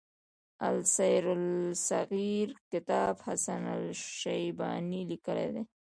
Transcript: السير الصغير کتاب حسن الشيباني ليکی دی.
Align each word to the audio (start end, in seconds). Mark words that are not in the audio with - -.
السير 0.61 1.33
الصغير 1.37 2.47
کتاب 2.71 3.15
حسن 3.25 3.63
الشيباني 3.75 5.01
ليکی 5.09 5.45
دی. 5.53 5.63